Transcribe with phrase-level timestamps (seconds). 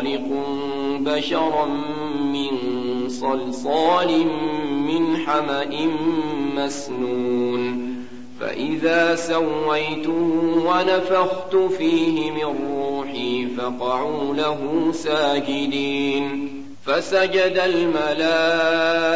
[0.00, 0.28] خالق
[1.00, 1.66] بشرا
[2.32, 2.58] من
[3.08, 4.26] صلصال
[4.68, 5.68] من حمأ
[6.56, 7.90] مسنون
[8.40, 10.30] فإذا سويته
[10.66, 16.50] ونفخت فيه من روحي فقعوا له ساجدين
[16.86, 19.10] فسجد الملائكة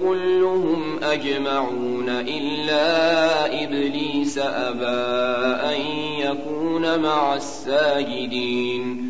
[0.00, 4.86] كلهم أجمعون إلا إبليس أبى
[5.74, 5.80] أن
[6.18, 9.09] يكون مع الساجدين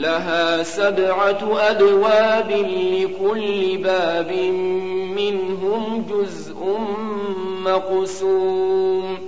[0.00, 4.32] لها سبعة أبواب لكل باب
[5.16, 6.78] منهم جزء
[7.64, 9.18] مقسوم.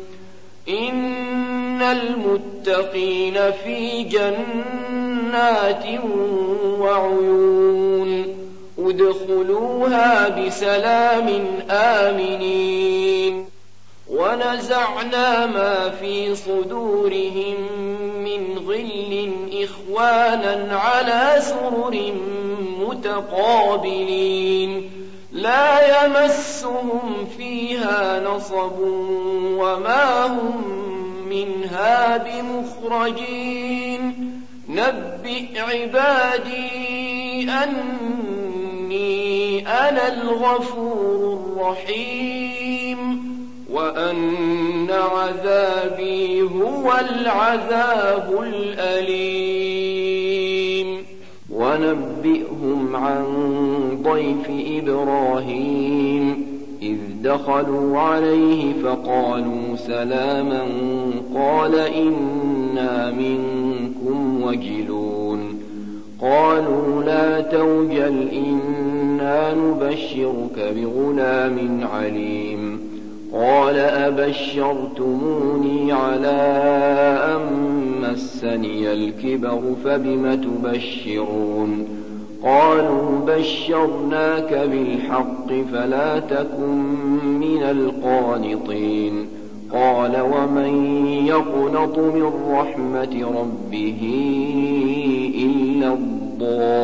[0.68, 3.34] إن المتقين
[3.64, 5.84] في جنات
[6.78, 8.36] وعيون.
[8.78, 13.46] ادخلوها بسلام آمنين.
[14.10, 17.56] ونزعنا ما في صدورهم
[18.24, 19.01] من غل
[19.92, 22.12] إخوانا على سرر
[22.88, 24.70] متقابلين.
[25.32, 28.78] لا يمسهم فيها نصب
[29.58, 30.64] وما هم
[31.28, 34.02] منها بمخرجين.
[34.68, 38.38] نبئ عبادي أني
[39.68, 43.22] أنا الغفور الرحيم.
[43.70, 49.71] وأن عذابي هو العذاب الأليم.
[51.72, 53.24] ونبئهم عن
[54.02, 54.50] ضيف
[54.82, 56.46] إبراهيم.
[56.82, 60.62] إذ دخلوا عليه فقالوا سلاما
[61.34, 65.62] قال إنا منكم وجلون.
[66.20, 72.92] قالوا لا توجل إنا نبشرك بغلام عليم.
[73.34, 76.40] قال أبشرتموني على
[77.24, 77.61] أن
[78.12, 81.84] مسني الكبر فبم تبشرون
[82.42, 86.78] قالوا بشرناك بالحق فلا تكن
[87.40, 89.26] من القانطين
[89.72, 94.00] قال ومن يقنط من رحمة ربه
[95.44, 96.82] إلا الضالون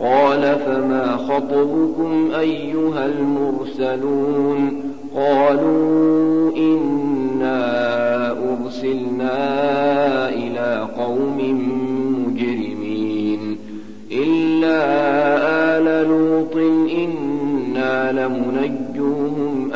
[0.00, 4.82] قال فما خطبكم أيها المرسلون
[5.16, 6.50] قالوا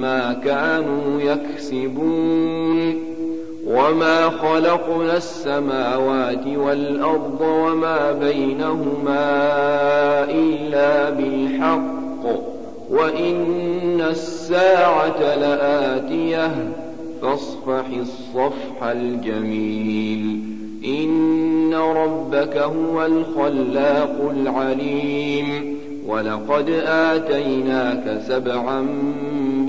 [0.00, 2.94] ما كانوا يكسبون
[3.66, 9.20] وما خلقنا السماوات والأرض وما بينهما
[10.24, 12.24] إلا بالحق
[12.90, 16.50] وإن الساعة لآتية
[17.22, 20.40] فاصفح الصفح الجميل
[20.84, 28.86] إن ربك هو الخلاق العليم ولقد آتيناك سبعا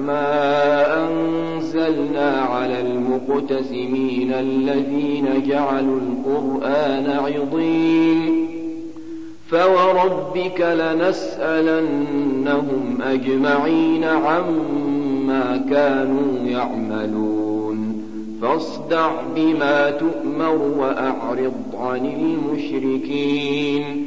[0.00, 8.46] كما أنزلنا على المقتسمين الذين جعلوا القرآن عضين
[9.48, 12.18] فوربك لنسألنهم
[13.02, 18.02] أجمعين عما كانوا يعملون
[18.42, 24.06] فاصدع بما تؤمر وأعرض عن المشركين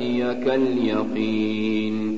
[0.00, 2.15] يأتيك اليقين.